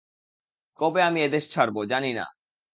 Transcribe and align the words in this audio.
কবে 0.79 1.01
আমি 1.03 1.19
এদেশ 1.23 1.43
ছাড়ব 1.49 1.75
জানি 1.85 2.11
না। 2.13 2.25